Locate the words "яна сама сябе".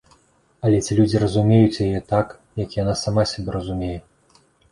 2.81-3.49